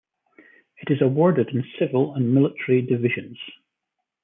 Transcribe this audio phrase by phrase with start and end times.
[0.79, 3.37] It is awarded in civil and military divisions.